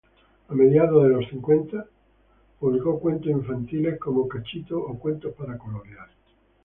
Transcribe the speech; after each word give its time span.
A 0.47 0.55
medianos 0.55 1.03
de 1.03 1.09
los 1.09 1.27
cincuenta 1.29 1.85
publicó 2.59 2.99
cuentos 2.99 3.27
infantiles 3.29 3.99
como 3.99 4.27
"Cachito" 4.27 4.79
o 4.79 4.97
cuentos 4.97 5.31
para 5.35 5.59
colorear. 5.59 6.09